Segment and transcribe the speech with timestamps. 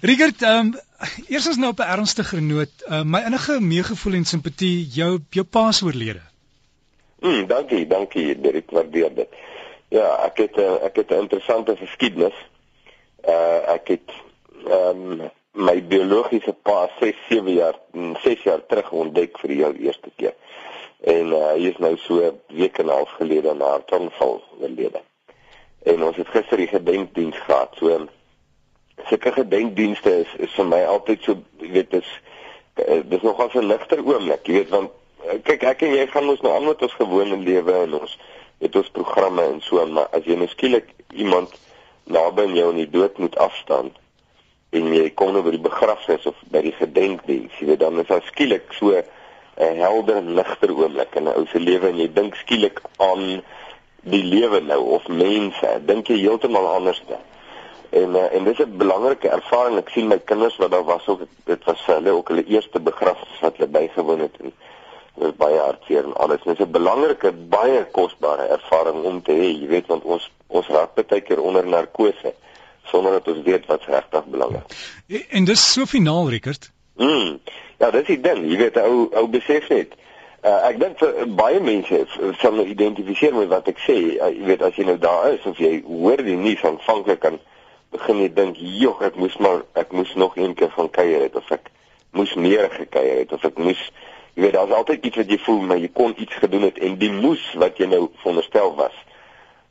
[0.00, 0.74] Rigert, ehm um,
[1.28, 5.72] eersens nou op 'n ernstiger noot, uh, my innige meegevoel en simpatie jou jou pa
[5.72, 6.20] se oorlede.
[7.18, 9.28] Mm, dankie, dankie, Dirk, waardeer dit.
[9.88, 12.38] Ja, ek het uh, ek het 'n interessante geskiedenis.
[13.28, 14.08] Uh ek het
[14.66, 17.76] ehm um, my biologiese pa 6 7 jaar
[18.22, 20.34] 6 jaar terug ontdek vir die eerste keer.
[21.00, 24.42] En uh, hy is nou so 'n week en 'n half gelede na 'n tonval
[24.60, 25.00] oorlede.
[25.82, 27.76] En ons het gister die gedenkdiens gehad.
[27.76, 28.08] So
[29.08, 32.10] sulke gedenkdienste is is vir my altyd so jy weet dis
[32.88, 34.90] uh, dis nogal 'n ligter oomblik, jy weet want
[35.26, 38.18] uh, kyk ek en jy gaan ons nou aan met ons gewone lewe en ons
[38.60, 41.54] het ons programme en so maar as jy nou skielik iemand
[42.04, 43.90] naby aan jou in die dood moet afstaan
[44.70, 48.10] en jy kom nou by die begrafnis of by die gedenkdiens, jy weet dan is
[48.10, 52.36] daar skielik so 'n helder ligter oomblik in 'n ou se lewe en jy dink
[52.36, 53.42] skielik aan
[54.02, 57.20] die lewe nou of mense, dink jy heeltemal anders dan.
[57.90, 59.78] En uh, en dis 'n belangrike ervaring.
[59.78, 62.80] Ek sien my kinders wat daar was ook dit was vir hulle ook hulle eerste
[62.80, 64.52] begrafnis wat hulle bygewoon het en
[65.14, 66.42] dit was baie hartseer en alles.
[66.42, 70.66] Dit is 'n belangrike, baie kosbare ervaring om te hê, jy weet want ons ons
[70.66, 72.34] raak baie keer onder narkose
[72.84, 74.94] sonder dat ons weet wat regtig belangrik.
[75.28, 76.70] En dis so finaal, Rickert.
[76.96, 77.40] Mm.
[77.78, 79.94] Ja, dis die ding, jy weet ou ou besef net.
[80.40, 82.06] Uh, ek dink vir baie mense
[82.40, 83.96] sal nou identifiseer met wat ek sê.
[84.16, 87.36] Uh, jy weet as jy nou daar is of jy hoor die nuus aanvanklik kan
[87.90, 91.36] begin jy dink, "Jog, ek moes maar ek moes nog een keer van kuier het
[91.36, 91.70] of ek
[92.10, 93.90] moes meer gekuier het of ek moes
[94.34, 96.98] jy weet daar's altyd iets wat jy voel maar jy kon iets gedoen het en
[96.98, 98.96] die moes wat jy nou veronderstel was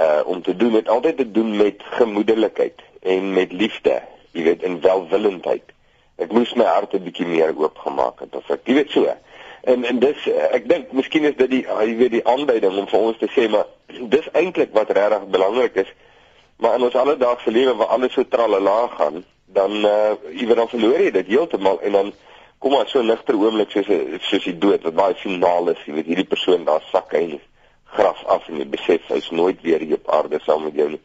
[0.00, 4.62] uh om te doen het altyd te doen met gemoedelikheid en met liefde, jy weet,
[4.62, 5.72] in welwillendheid.
[6.20, 9.08] Ek moes my hart 'n bietjie meer oopgemaak het of ek jy weet so.
[9.64, 13.00] En en dis ek dink miskien is dit die jy weet die aanduiding om vir
[13.00, 15.92] ons te sê maar dis eintlik wat regtig belangrik is.
[16.60, 21.00] Maar in ons alledaagse lewe waar alles so tralala gaan, dan uh weet dan verloor
[21.00, 22.12] jy dit heeltemal en dan
[22.58, 23.88] kom maar so 'n ligter oomblik soos
[24.28, 27.40] soos die dood wat baie finaal is, jy weet hierdie persoon daar sak hy
[27.84, 31.00] graf af en jy besef hy's nooit weer hier op aarde saam met jou nie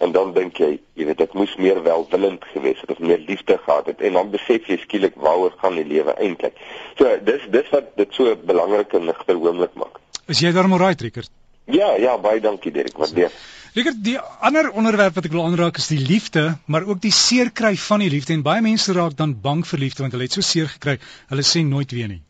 [0.00, 3.58] en dan dink jy, jy weet ek moes meer welwillend gewees het of meer liefde
[3.64, 6.58] gehad het en dan besef jy skielik waaroor gaan die lewe eintlik.
[7.00, 9.98] So dis dis wat dit so 'n belangrike ligter oomblik maak.
[10.26, 11.30] Is jy daarom reg, Rickert?
[11.64, 13.32] Ja, ja, baie dankie Dirk, wat weer.
[13.74, 17.50] Rickert, die ander onderwerp wat ek wil aanraak is die liefde, maar ook die seer
[17.52, 20.36] kry van die liefde en baie mense raak dan bang vir liefde want hulle het
[20.36, 20.96] so seer gekry,
[21.28, 22.22] hulle sê nooit weer nie.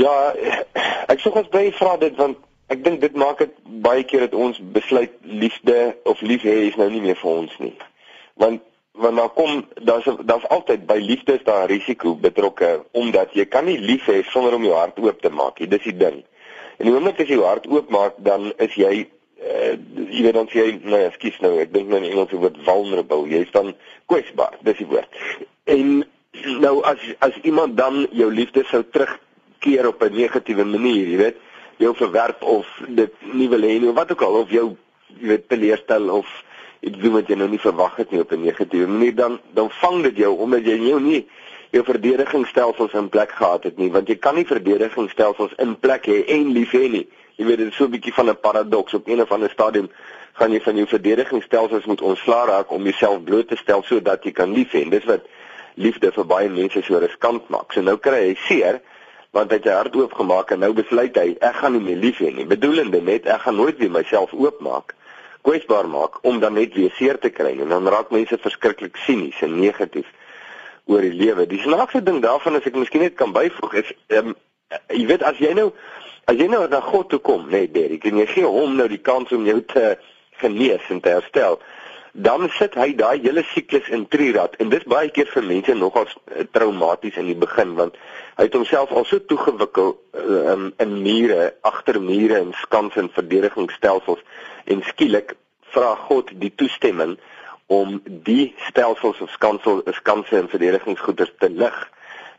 [0.00, 0.12] Ja,
[1.12, 2.40] ek sou gous baie vra dit want
[2.72, 3.52] ek dink dit maak dit
[3.84, 5.12] baie keer dat ons besluit
[5.44, 5.76] liefde
[6.08, 7.76] of lief hê is nou nie meer vir ons nie.
[8.40, 8.64] Want
[8.96, 13.68] want dan kom daar's daar's altyd by liefde is daar risiko betrokke omdat jy kan
[13.68, 15.68] nie lief hê sonder om jou hart oop te maak nie.
[15.68, 16.22] Dis die ding.
[16.80, 19.04] En die oomblik as jy jou hart oop maak, dan is jy
[20.16, 23.28] jy weet dan jy nou ekskuus nou, ek dink nou in Engels word vulnerable.
[23.28, 23.74] Jy is dan
[24.10, 25.20] kwesbaar, dis die woord.
[25.64, 26.04] En
[26.62, 31.36] nou as as iemand dan jou liefde sou terugkeer op 'n negatiewe manier, jy weet,
[31.76, 34.70] jou verwerp of dit nie wil hê nie wat ook al of jou
[35.20, 36.28] jy weet teleurstel of
[36.80, 39.70] iets doen wat jy nou nie verwag het nie op 'n negatiewe manier dan dan
[39.80, 41.26] vang dit jou omdat jy jou nie
[41.70, 46.24] jou verdedigingsstelsels in plek gehad het nie want jy kan nie verdedigingsstelsels in plek hê
[46.26, 49.08] en lief hê nie jy weet dit is so 'n bietjie van 'n paradoks op
[49.08, 49.90] een of ander stadium
[50.32, 54.32] gaan jy van jou verdedigingsstelsels moet ontslaa raak om jouself bloot te stel sodat jy
[54.32, 55.24] kan lief hê dis wat
[55.74, 58.80] liefde vir baie mense so riskant maak so nou kry jy seer
[59.36, 62.20] want hy het sy hart oopgemaak en nou besluit hy ek gaan nie meer lief
[62.24, 62.46] hê nie.
[62.48, 64.94] Bedoelende net ek gaan nooit weer myself oopmaak,
[65.46, 69.42] kwesbaar maak om dan net weer seer te kry en dan raak mense verskriklik sinies
[69.44, 70.08] en negatief
[70.86, 71.46] oor die lewe.
[71.50, 74.36] Die snaakse ding daarvan is ek miskien net kan byvoeg is ehm um,
[74.90, 75.70] jy weet as jy nou
[76.26, 79.02] as jy nou na God toe kom, nee Derrick, en jy gee hom nou die
[79.02, 79.96] kans om jou te
[80.42, 81.60] genees en te herstel
[82.16, 86.14] dan sit hy daai hele siklus in trirad en dit baie keer vir mense nogals
[86.16, 87.98] uh, traumaties in die begin want
[88.38, 93.10] hy het homself al so toegewikkel uh, um, in mure, agter mure en skans en
[93.12, 94.22] verdedigingsstelsels.
[94.64, 95.36] En skielik
[95.74, 97.18] vra God die toestemming
[97.72, 101.78] om die stelsels of skansel skanse en verdedigingsgoeders te lig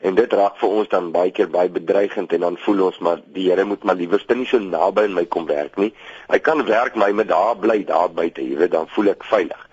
[0.02, 3.22] en dit raak vir ons dan baie keer baie bedreigend en dan voel ons maar
[3.34, 5.94] die Here moet maar liewerste nie so naby aan my kom werk nie.
[6.30, 9.64] Hy kan werk my met daar bly daar buite, jy weet, dan voel ek veilig.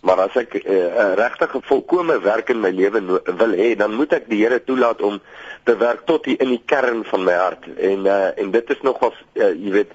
[0.00, 3.52] Maar as ek 'n uh, eh, eh, regtig 'n volkomme werk in my lewe wil
[3.52, 5.20] hê, dan moet ek die Here toelaat om
[5.64, 7.64] te werk tot hier in die kern van my hart.
[7.76, 9.92] En uh, en dit is nogals uh, jy weet,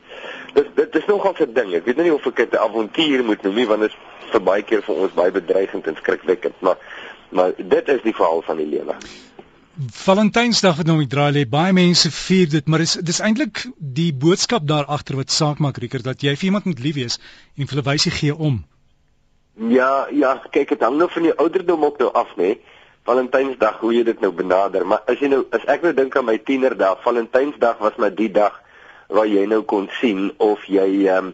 [0.54, 1.74] dis dit is nogals 'n ding.
[1.74, 3.98] Ek weet nie of ek dit 'n avontuur moet noem nie, want dit is
[4.32, 6.78] vir baie keer vir ons baie bedreigend en skrikwekkend, maar
[7.30, 8.96] maar dit is die verhaal van die lewe.
[9.76, 13.66] Valentynsdag wat nou met draai lê, baie mense vier dit, maar dis dis eintlik
[13.98, 17.18] die boodskap daar agter wat saak maak, Rieker, dat jy vir iemand moet lief wees
[17.58, 18.62] en vir hulle wysie gee om.
[19.72, 22.56] Ja, ja, kyk, dit hang nou van die ouderdom ook nou af, nê.
[23.06, 26.30] Valentynsdag, hoe jy dit nou benader, maar as jy nou as ek nou dink aan
[26.32, 28.56] my tienerdag, Valentynsdag was maar die dag
[29.12, 31.34] waar jy nou kon sien of jy ehm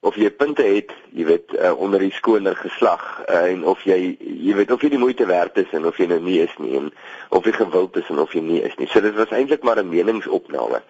[0.00, 3.98] of jy punte het, jy weet, uh, onder die skoner geslag uh, en of jy
[4.18, 6.72] jy weet of jy die moeite werd is en of jy nou nie is nie
[6.78, 6.88] en
[7.36, 8.88] of jy gewild is en of jy nie is nie.
[8.88, 10.80] So dit was eintlik maar 'n meningsopname.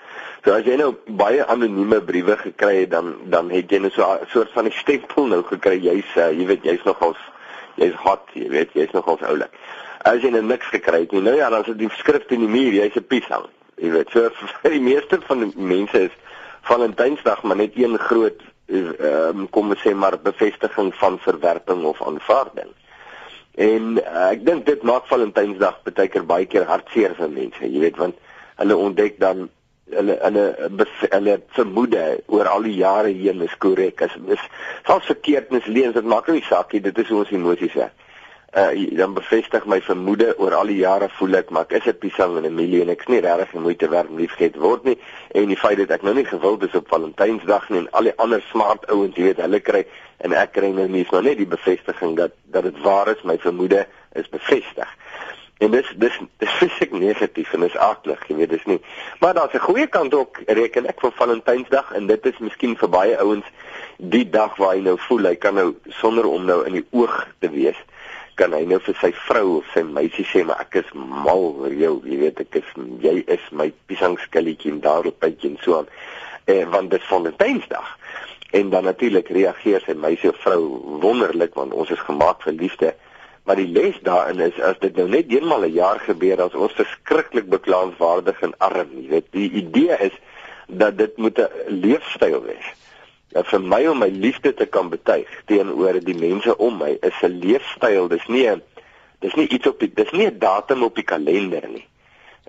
[0.45, 4.07] So as jy nou baie anonieme briewe gekry het dan dan het jy nou so
[4.07, 5.81] 'n soort van 'n stempel nou gekry.
[5.83, 7.19] Jy's uh, jy weet jy's nogals
[7.81, 9.51] jy's hot, jy weet, jy's nogals oulik.
[10.07, 12.47] As jy nou niks gekry het nie, nou ja, dan is dit die skrif in
[12.47, 13.47] die muur, jy's 'n piesang.
[13.77, 14.31] Jy weet, so
[14.63, 16.17] vir die meeste van die mense is
[16.63, 22.03] Valentynsdag maar net een groot ehm um, kom ons sê maar bevestiging van verwerping of
[22.07, 22.73] aanvaarding.
[23.61, 27.81] En uh, ek dink dit maak Valentynsdag baie keer baie keer hartseer vir mense, jy
[27.87, 28.21] weet want
[28.63, 29.49] hulle ontdek dan
[29.91, 30.45] hulle hulle
[31.11, 34.03] hulle vermoede oor al die jare heen is korrek.
[34.07, 34.45] As is
[34.87, 38.07] selfs verkeerd misleens, dit maak nie saak nie, dit is hoe ons emosies werk
[38.53, 41.99] uh, dan bevestig my vermoede oor al die jare voel ek maar ek is 'n
[41.99, 44.99] pisang en 'n milie en ek's nie regtig moeite werd om liefgehad word nie.
[45.31, 48.17] En die feit dat ek nou nie gewild is op Valentynsdag nie en al die
[48.17, 49.87] ander smart ouens weet hulle kry
[50.19, 53.23] en ek kry nou nie maar net die bevestiging dat dat dit waar is.
[53.23, 54.89] My vermoede is bevestig.
[55.59, 58.81] En dis dis dis fisiek negatief en is aklig jy weet dis nie.
[59.21, 62.89] Maar daar's 'n goeie kant ook reken ek vir Valentynsdag en dit is miskien vir
[62.89, 63.47] baie ouens
[63.97, 67.27] die dag waar hy nou voel hy kan nou sonder om nou in die oog
[67.39, 67.77] te wees
[68.41, 71.75] kan hy nou vir sy vrou of sy meisie sê maar ek is mal oor
[71.77, 72.73] jou, jy weet ek is
[73.05, 75.91] jy is my piesangskelletjie en daarop bytjie en so aan.
[76.49, 77.91] Eh want dit is Valentynsdag.
[78.57, 80.63] En dan natuurlik reageer sy meisie of vrou
[81.05, 82.95] wonderlik want ons is gemaak vir liefde.
[83.45, 86.55] Maar die les daarin is as dit nou net eenmal 'n een jaar gebeur as
[86.55, 89.33] ons verskriklik beklaanswaardig en arm, jy weet.
[89.33, 90.17] Die idee is
[90.67, 92.69] dat dit moet 'n leefstyl wees
[93.31, 97.39] vir my om my liefde te kan betuig teenoor die mense om my is 'n
[97.41, 98.09] leefstyl.
[98.09, 98.63] Dis nie 'n
[99.21, 101.87] dis nie iets op die dis nie 'n datum op die kalender nie.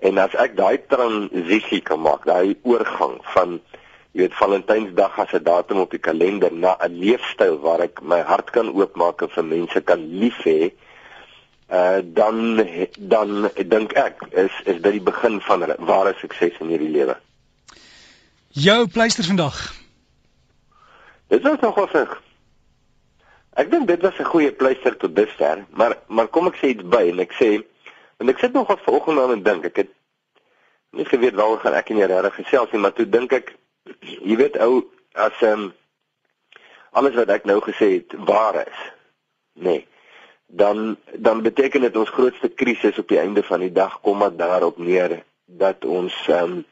[0.02, 3.60] En as ek daai transisie kan maak, daai oorgang van
[4.12, 8.20] jy weet Valentynsdag as 'n datum op die kalender na 'n leefstyl waar ek my
[8.20, 10.72] hart kan oopmaak en vir mense kan lief hê,
[11.70, 12.66] uh dan
[12.98, 17.16] dan dink ek is is dit die begin van ware sukses in hierdie lewe.
[18.48, 19.81] Jou pleister vandag.
[21.32, 22.10] Dit was nogal sing.
[23.56, 26.84] Ek dink dit was 'n goeie pleister tot dusver, maar maar kom ek sê iets
[26.84, 27.64] by en ek sê
[28.20, 29.90] en ek sit nogal vanoggend aan en dink ek het
[30.90, 33.56] nie geweet waaroor gaan ek en jy regtig gesels nie, maar toe dink ek
[34.00, 34.84] jy weet ou
[35.14, 35.72] as ehm um,
[36.92, 38.78] alles wat ek nou gesê het waar is.
[39.52, 39.86] Nee.
[40.46, 44.36] Dan dan beteken dit ons grootste krisis op die einde van die dag kom maar
[44.36, 46.64] daarop neer dat ons ehm um,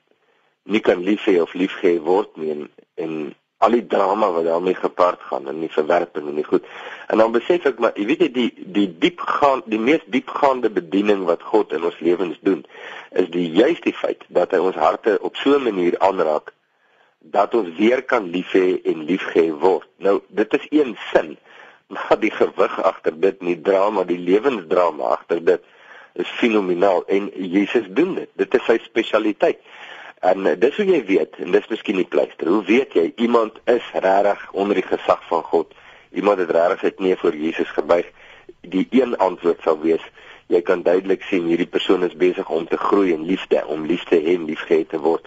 [0.65, 4.47] nie kan lief hê of lief gehê word nie en, en al die drama wat
[4.49, 6.69] daarmee gepaard gaan en die verwerping en die goed.
[7.13, 11.27] En dan besef ek maar, jy weet jy die die diepgaan die mees diepgaande bediening
[11.29, 12.63] wat God in ons lewens doen,
[13.13, 16.55] is die juist die feit dat hy ons harte op so 'n manier aanraak
[17.21, 19.89] dat ons weer kan lief hê en liefgehê word.
[19.97, 21.37] Nou, dit is een sin,
[21.93, 25.61] maar die gewig agter dit, nie drama, die lewensdrama agter dit
[26.13, 28.29] is fenomenaal en Jesus doen dit.
[28.35, 29.61] Dit is sy spesialiteit.
[30.21, 32.49] En uh, dis hoe jy weet en dis miskien die pleister.
[32.49, 35.75] Hoe weet jy iemand is regtig onder die gesag van God?
[36.13, 38.09] Iemand het regtig sy knie voor Jesus gebuig.
[38.61, 40.05] Die een antwoord sal wees
[40.51, 44.19] jy kan duidelik sien hierdie persoon is besig om te groei in liefde, om liefde
[44.33, 45.27] en liefgehad te word.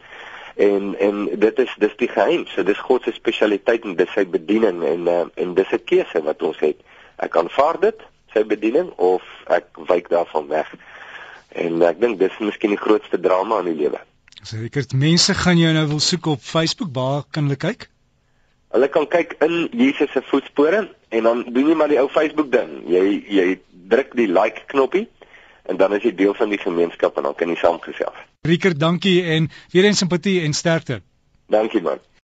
[0.59, 2.43] En en dit is dis die geheim.
[2.51, 6.23] So dis God se spesialiteit en dis sy bediening en uh, en dis 'n keuse
[6.27, 6.77] wat ons het.
[7.17, 7.99] Ek aanvaar dit,
[8.33, 10.69] sy bediening of ek wyk daarvan weg.
[11.55, 13.99] En ek dink dis miskien die grootste drama in die lewe.
[14.41, 17.89] Seker mense gaan jou nou wil soek op Facebook, waar kan hulle kyk?
[18.73, 22.49] Hulle kan kyk in Jesus se voetspore en dan doen jy maar die ou Facebook
[22.51, 22.81] ding.
[22.89, 23.47] Jy jy
[23.89, 25.05] druk die like knoppie
[25.69, 28.23] en dan is jy deel van die gemeenskap en dan kan jy saamgesels.
[28.43, 31.01] Rieker, dankie en weer eens simpatie en sterkte.
[31.47, 32.01] Dankie man.